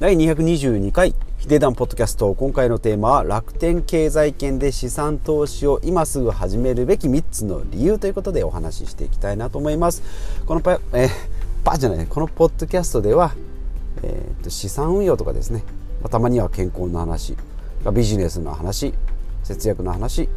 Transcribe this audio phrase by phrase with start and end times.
[0.00, 10.02] 第222回ヒデダンポッドキャスト今回のテーマは楽天経済圏で資産投資を今すぐ始めるべき3つの理由ということでお話ししていきたいなと思います。
[10.46, 11.08] このパ,、えー、
[11.62, 13.36] パじゃないこのポッドキャストでは、
[14.02, 15.62] えー、と資産運用とかですね、
[16.02, 17.36] ま、たまには健康の話
[17.92, 18.94] ビジネスの話
[19.44, 20.28] 節約の話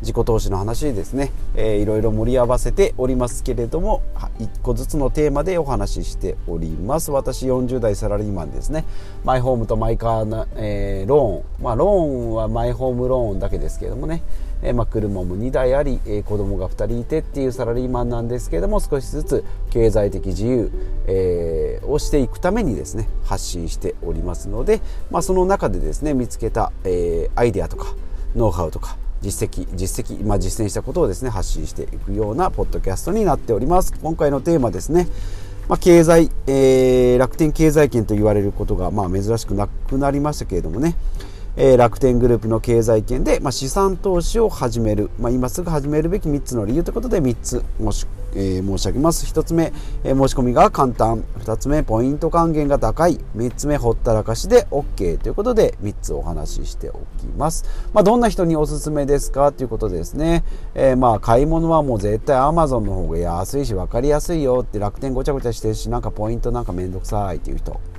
[0.00, 4.02] 自己投資の話ですね、えー、いろいろ盛り合わせておりますけれども
[4.38, 7.10] 1個ずつのテーマでお話ししております。
[7.10, 8.84] 私40代サラリーマンですね。
[9.24, 11.64] マイホームとマイカーな、えー、ローン。
[11.64, 14.22] まあローンはマイホームローンだけですけれどもね、
[14.62, 20.70] えー、まあ、車も2台あり、えー、子供が2人いてっていうサラリーマンなんですけれども少しずつ経済的自由、
[21.06, 24.80] えー、をしていくためにですね発信しておりますので、
[25.10, 27.94] まあ、その中でですね見つけた、えアイデアとか
[28.34, 33.94] ノウハウとか実績実績、まあ、実践したことをですね発信していくようなポッドキャストになっております。
[34.02, 35.08] 今回のテーマですね、
[35.66, 40.94] まあ、経済、えー、楽天経済圏と言われることが、まあ、珍しくなくなりましたけれどもね
[41.56, 49.26] えー、楽天グループの経済圏で、まあ、資産投資を始める、まあ、今すぐ始めるべき3つの理由ということで3つ申し,、えー、申し上げます。
[49.26, 51.24] 1つ目、えー、申し込みが簡単。
[51.38, 53.18] 2つ目ポイント還元が高い。
[53.36, 60.44] 3つ目ほったらかしで OK ということで3つお話ししておきます、まあ、どんな人におすすめですかということですね、
[60.74, 67.93] えー、まあ買い物はもう絶対 Amazon の方が安いし分かりやすいよって楽天ごちゃごちゃしてるしなんかポイントなんかめんどくさいっていう人。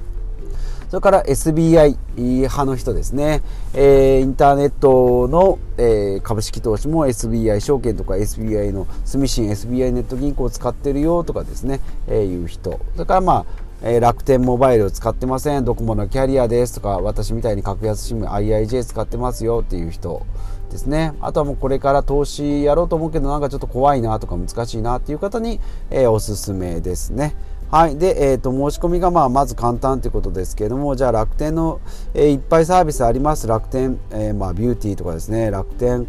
[0.90, 3.42] それから SBI 派の人ですね、
[3.74, 12.80] えー、インターネットの、えー、株式投資も SBI 証券とか SBI の住信 SBI ネット銀行を使ってるよとかですね、えー、いう人。
[12.94, 13.46] それからまあ
[13.88, 15.66] え、楽天モバイルを使ってません。
[15.66, 20.26] ドコモのキャリアですとか私みたいに格安 SIM IIJ 使ってますよっていう人
[20.72, 21.14] ですね。
[21.22, 25.60] あとはもうこれから投資やろうと思うけどなんかちょっと怖いなとか難しいなっていう方に、
[25.92, 27.36] えー、おすすめですね。
[27.76, 27.98] はい。
[27.98, 31.82] で、えっ、ー、と、申し込みが、まあ、まず簡単ということですけれども、じゃあ楽天の、
[32.14, 33.48] えー、いっぱいサービスあります。
[33.48, 36.08] 楽天、えー、まあ、ビューティーとかですね、楽天、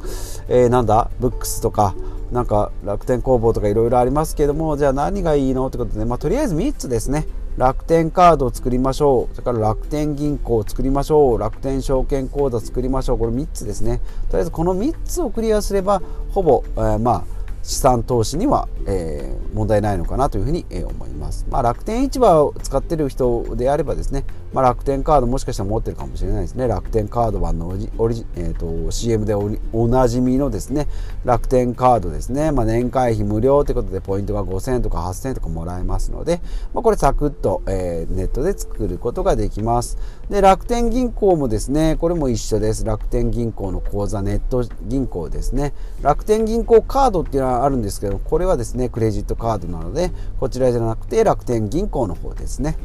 [0.49, 1.97] えー、なんだ、ブックスとか、
[2.31, 7.27] なんか楽天工房とかいろいろありますけれども、じゃあ何がいいのってことで、まあ、とりあえず3つですね。
[7.57, 9.35] 楽天カードを作りましょう。
[9.35, 11.39] それから楽天銀行を作りましょう。
[11.41, 13.19] 楽天証券口座を作りましょう。
[13.19, 14.01] これ3つですね。
[14.31, 17.37] とりあえずこの3つをクリアすれば、ほぼ、えー、まあ、
[17.67, 21.16] 資産投資には、えー、問題ないのかなというふうに、思います。
[21.51, 26.67] まあ、楽天市場を使っている人であればですね、まあ、楽天カードもしかしたら持ってるかもしれないですね。
[26.67, 30.89] 楽天カード版のオリえーと、CM でおなじみのですね、
[31.25, 36.41] 楽天カードですね、まあ、年会費無料ということでポイントが5000円とか8000円とかもらえますので、
[36.73, 39.99] まあ、これサクッと、えー、ネットで作ることができます。
[40.31, 42.85] で、楽天銀行もですね、これも一緒です。
[42.85, 45.73] 楽天銀行の口座ネット銀行ですね。
[46.03, 52.77] 楽天銀行カードっていうのはあるんですけどこれはですねクレジットカードなのでこちらじゃなくて楽天銀行の方ですね。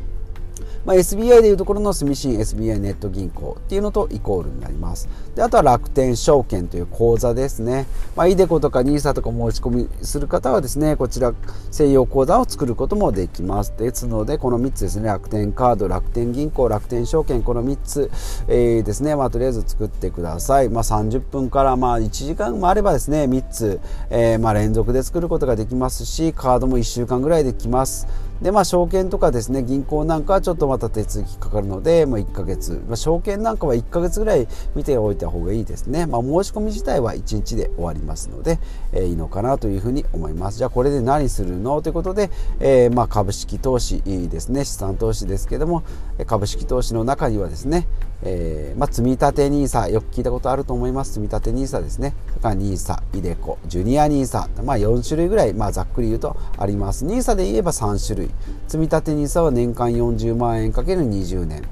[0.86, 5.08] まあ、SBI でいうところの住信 SBI ネット銀行っていうのとイコールになります。
[5.36, 7.86] であとは楽天証券という口座ですね。
[8.16, 11.34] まあ、イデコとか NISA とか申し込みする方はですね、こちら
[11.70, 13.74] 専用口座を作ることもできます。
[13.78, 18.12] ですので、この3つですね、楽天カード、楽天銀行、楽天証券、この3つ、
[18.48, 20.70] えー、ですね、まあ、とりあえず作ってください。
[20.70, 28.08] まあ、30分からまあ1時間もあればですね、3つ、えー、まあ連続で作ることができますし、カードも1週間ぐらいできます。
[28.42, 38.60] でまあ証券とかですね銀行なんかはちょっとまた手続きかかるので、まあ、1ヶ月、まあ、証券なんかは1ヶ月ぐらい見ておいた方がいいですね、まあ、申し込み自体は1日で終わりますので、
[38.94, 40.58] えー、いいのかなというふうに思います。
[40.58, 41.82] じゃあこれで何するの？
[41.82, 44.66] ということで、えー、まあ株式投資ですね。
[44.66, 45.84] 資産投資ですけども
[46.26, 47.88] 株式投資の中にはですね、
[48.24, 51.14] えー、まあ、積立 NISA よく聞いたことあると思います。
[51.14, 52.14] 積立 NISA ですね。
[52.30, 57.06] それか NISA イデコジュニア NISA まあ4種類ぐらい、まあ、ざっくり言うとあります。
[57.06, 58.31] NISA で言えば3種類。
[58.68, 61.64] 積立 NISA は年間40万円かける20年。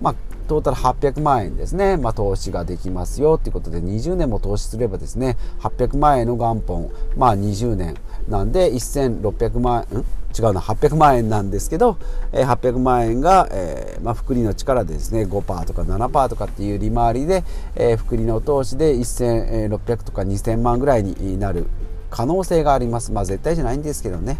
[0.00, 0.14] まあ
[0.46, 6.90] トータル800万円ですね、まあ、投資ができますよということで20年も投資すればですね800万円の元本。
[7.16, 7.94] まあ20年
[8.28, 10.04] なんで1600万円
[10.36, 10.60] 違うな。
[10.60, 11.96] 800万円なんですけど、
[12.32, 17.44] 800万円が、えーまあ、福利の力でですね5%とか7%とかっていう利回りで、
[17.76, 21.68] えー、福利の投資で1600とか2000万ぐらいになる
[22.10, 23.12] 可能性があります。
[23.12, 24.38] まあ絶対じゃないんですけどね。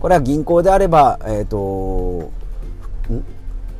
[0.00, 2.32] これは銀行であればえっ、ー、と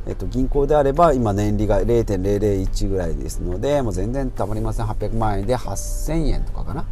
[0.07, 4.87] えっと、銀行であれば今年利が0.001ぐらいですのでもう全然たまりません。
[4.87, 6.85] 800万円で8000円とかかな、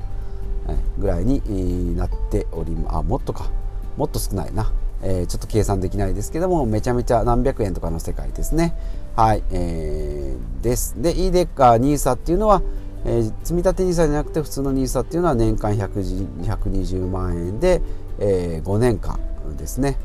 [0.99, 2.95] ぐらいになっております。
[2.97, 3.49] あもっとか。
[3.97, 4.71] もっと少ないな、
[5.01, 8.73] えー、ちょっと計算できないですけどもめちゃめちゃ何百円とかの世界ですね。
[9.15, 11.01] はい、えー、です。
[11.01, 12.61] で e デッカー NISA っていうのは、
[13.05, 17.81] えー、積立 NISA じゃなくて普通の NISA っていうのは年間120万円で、
[18.19, 19.19] えー、5年間
[19.57, 19.97] ですね。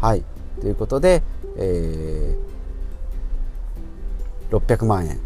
[0.00, 0.24] はい。
[0.60, 1.22] ということで、
[1.56, 2.50] えー
[4.50, 5.20] 600万円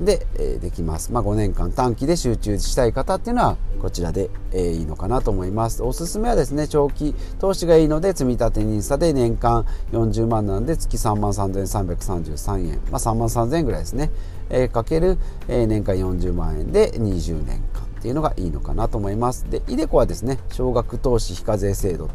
[0.00, 5.82] で、えできます、まあ、5年間短期で集中したい方っていうのはこちらで、えいいのかなと思います。
[5.82, 14.10] おすすめはですね長期投資がいいので積立 NISA で年間40万なんで月3万3333円、まあ、3万3000円ぐらいですね、
[14.48, 17.79] えかける、え年間40万円で20年間。
[18.00, 19.48] っていうのがいいのかなと思います。
[19.50, 22.08] で iDeCo はですね少額投資非課税制度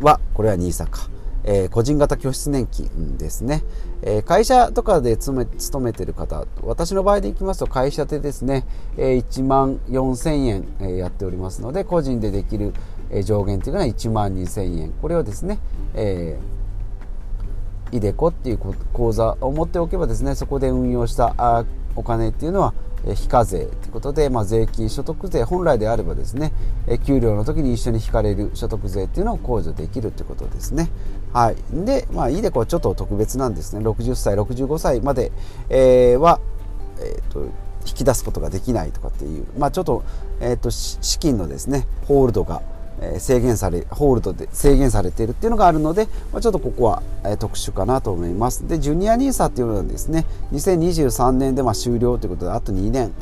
[0.00, 1.10] はこれは NISA か。
[1.46, 3.64] えー、個人型拠出年金ですね、
[4.00, 12.72] えー、会社とかで勤め勤めてる方私の場合でいきますと会社でですね、えー、1万4000円、えー、やっておりますので個人でできる、
[13.24, 15.58] 上限というのは1万2000円これをですね、
[15.92, 18.58] えー、イデコっていう
[18.94, 21.64] 口座を持っておけばですねそこで運用した
[21.96, 22.74] お金っていうのは
[23.14, 26.52] 非課税ということで、まあ、税金所得税本来であればですね
[27.04, 30.90] 給料の時に一緒に引かれる所得税っていうのを控除できるということですね。
[31.32, 35.32] はい、で、まあ、いいでこうちょっと特別なんですね60歳65歳まで、
[35.68, 36.40] え、は、
[37.00, 37.46] えーと、
[37.86, 40.04] 引き出すことができないとかっていう、まあ、ちょっと,、
[40.40, 42.62] えーと、資金のですねホールドが
[43.18, 47.02] 制限されホールドで制限されているっていうのがあるので、まあ、ちょっとここは、
[47.38, 48.68] 特殊かなと思います。
[48.68, 53.12] でジュニア NISA っていうのはですね2023年でま終了ということであと2年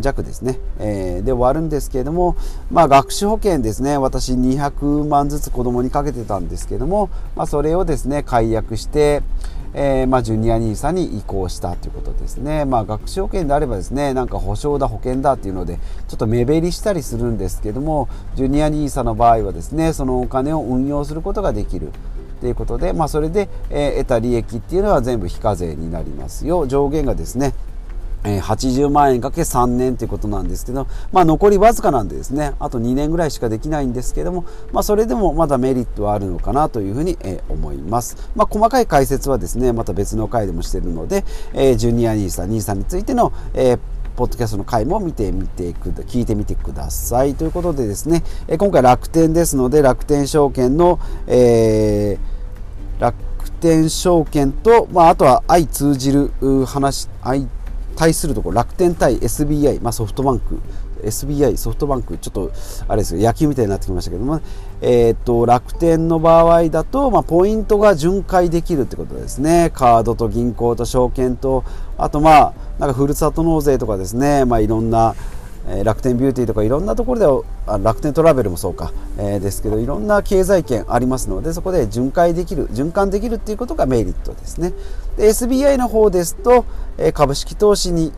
[0.00, 2.36] 弱ですね、えー、で終わるんですけれども、
[2.70, 3.98] まあ、学習保険ですね。
[3.98, 9.22] 私200万ずつ子供にかけてたんですけども、まあ、それをですね解約して、
[9.74, 15.78] えー、まあ、ジュニア NISA に移行したということですね、まあ、学習保険であればですねなんか保証だ保険だっていうので
[16.08, 21.90] ちょっと目減りしたりするんですけどもジュニア NISA の場合はですねそのお金を運用することができる。
[22.40, 26.66] ということで、まあ、それで、えー、得た利益っていうのは全部非課税になりますよ。
[26.66, 27.54] 上限がですね
[28.24, 37.18] 80万円かけ3年ということなんですけど、まあ、残りわずかなんでですねあと2年ぐらいしかできないんですけども、まあ、それでもまだメリットはあるのかなというふうに、
[37.48, 41.24] 思います、まあ、細かい解説はですねまた別の回でもしているので、
[41.76, 43.32] ジュニア NISA、NISA についての、
[44.16, 47.34] ポッドキャストの回も見てみてくだ聞いてみてください。
[47.34, 48.22] ということでですね、
[48.58, 53.16] 今回楽天ですので楽天証券の、えー、楽
[53.60, 56.30] 天証券と、まあ、あとは相通じる
[56.66, 57.46] 話相
[57.94, 60.60] 対するところ楽天対 SBI、まあ、ソフトバンク
[61.02, 62.52] SBI ソフトバンクちょっと
[62.88, 64.40] あれですよ野球みたいになってきましたけども、
[64.80, 69.70] えー、と楽天の場合だと、まあ、ポイントが巡回できるってことですね。
[69.74, 71.64] カードと銀行と証券と
[71.98, 75.14] あとまあなんかふるさと納税とかですね、まあ、いろんな
[75.66, 84.72] え楽天ビューティーとかいろんなところであ楽天トラベルもそうか、えー、ですけどいろんな経済圏ありますのでそこで巡回できる循環できるっていうことがメリットですね。
[85.16, 86.64] で SBI の方ですと、
[86.98, 88.12] え株式投資に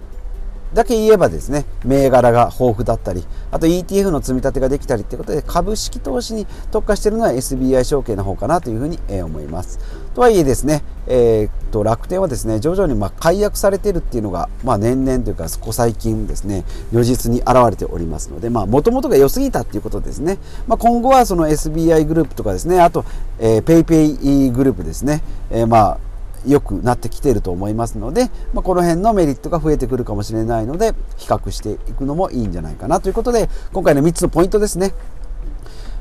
[0.74, 9.78] だけ言えばですね銘柄が豊富だったりあと ETF の積み立てができたりということで株式投資に特化しているのは SBI 証券の方かなというふうに思います。
[10.16, 23.04] とはいえですね、えー、と楽天はですね徐々にま解約されているっていうのが、まあ、年々というかここ最近ですね如実に現れておりますのでもともとが良すぎたっていうことですね、まあ、今後はその SBI グループとかですねあと、
[23.38, 26.06] PayPay グループですね、えー、まあ
[26.46, 34.94] 良くなってきていると思いますので、まあ、この辺のメリットが増えてくるかもしれないので比較していくのもいいんじゃないかなということで今回の3つのポイントですね。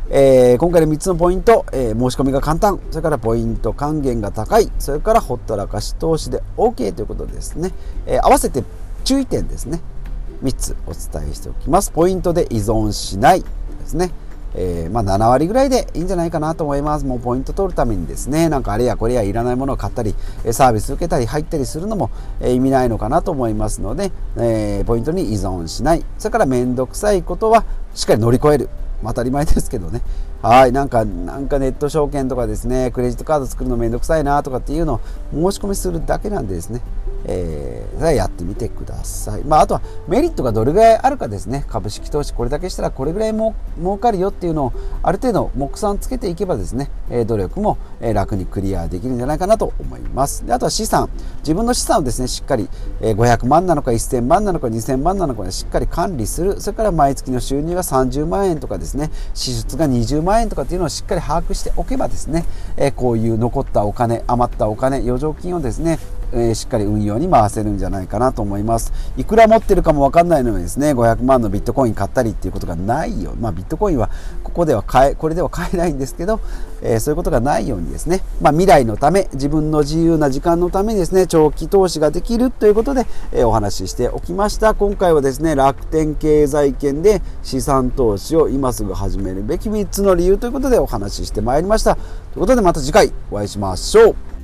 [0.10, 7.71] えー、今回の3つのポイント、えー、申し込みが簡単、それからポイント還元が高い、それからほったらかし投資で OK ということですね。
[8.06, 8.64] えー、合わせて
[9.04, 9.81] 注意点ですね。
[10.44, 11.90] 3つお伝えしておきます。
[11.90, 13.47] ポイントで依存しないで
[13.85, 14.12] すね。
[14.57, 17.06] えー、まあ、7割ぐらいでいいんじゃないかなと思います。
[17.06, 20.16] もうポイント取るためにですね、なんかあれやこれやいらないものを買ったり、
[20.52, 22.09] サービス受けたり入ったりするのも
[22.42, 26.06] 意味ないのかなと思いますので、えー、ポイントに依存しない。
[26.18, 28.69] それからめんどくさいことはしっかり乗り越える。
[29.04, 30.02] 当たり前ですけどね。
[30.42, 36.81] はい、なんか、なんかネット証券とかですね、クレジットカード作るのめんどくさいなとかっていうのを申し込みするだけなんでですね、
[37.28, 39.44] えー、やってみてください。
[39.44, 41.66] まあ、あとはメリットがどれぐらいあるかですね。
[41.68, 50.46] 株式投資これだけしたらこれぐらいも儲かるよっていうのをある程度目算つけていけばですね、え努力も楽にクリアできるんじゃないかなと思います。
[50.46, 51.10] であとは資産。
[51.40, 52.70] 自分の資産をですね、しっかり
[53.02, 56.62] 500万なのか1000万なのか2000万なのかしっかり管理する。
[56.62, 62.46] それから毎月の収入が30万円とかですね、支出が20万円とかっていうのをしっかり把握しておけばですね、
[62.78, 66.00] えこういう残ったお金、余ったお金、余剰金をですね、
[66.34, 68.92] え、しっかり運用に回せるんじゃないかなと思います。
[69.18, 74.10] いくら持ってるかも分かんないのにですね500万のビットコイン買ったりっていうことがないよまあビットコインは
[74.44, 76.40] ここでは買えこれでは買えないんですけど、
[76.82, 84.74] えー、そういうことがないようにですね、まあ、未来のため自分の自由な時間のためにですね長期投資ができるということで、えー、お話ししておきました。
[84.74, 91.96] 今回はですね楽天経済圏で資産投資を今すぐ始めるべき3つの理由ということでお話ししてまいりました。
[91.96, 92.04] とい
[92.38, 94.34] うことでまた次回お会いしましょう。